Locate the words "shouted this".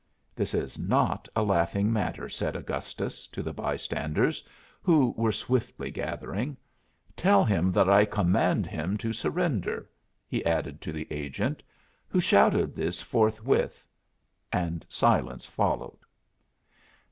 12.19-12.99